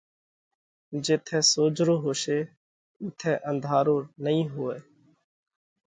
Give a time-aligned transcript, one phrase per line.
[1.03, 2.39] جيٿئہ سوجھرو هوشي
[3.01, 4.75] اُوٿئہ انڌارو نئين هوئہ